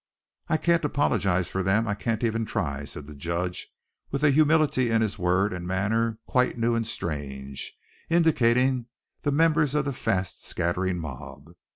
"I 0.47 0.57
can't 0.57 0.83
apologize 0.83 1.47
for 1.47 1.61
them, 1.61 1.87
I 1.87 1.93
can't 1.93 2.23
even 2.23 2.43
try," 2.43 2.85
said 2.85 3.05
the 3.05 3.13
judge, 3.13 3.67
with 4.09 4.23
a 4.23 4.31
humility 4.31 4.89
in 4.89 5.03
his 5.03 5.19
word 5.19 5.53
and 5.53 5.67
manner 5.67 6.17
quite 6.25 6.57
new 6.57 6.73
and 6.73 6.87
strange, 6.87 7.77
indicating 8.09 8.87
the 9.21 9.31
members 9.31 9.75
of 9.75 9.85
the 9.85 9.93
fast 9.93 10.43
scattering 10.43 10.97
mob. 10.97 11.51